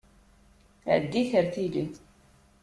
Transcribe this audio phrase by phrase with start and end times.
[0.93, 1.85] Ɛeddim ar tili!